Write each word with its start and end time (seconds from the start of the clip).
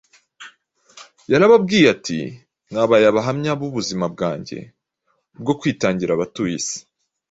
Yarababwiye 1.31 1.85
ati: 1.95 2.19
Mwabaye 2.69 3.05
abahamya 3.11 3.51
b’ubuzima 3.59 4.05
bwanjye 4.13 4.57
bwo 5.41 5.53
kwitangira 5.59 6.11
abatuye 6.13 6.53
isi. 6.59 6.77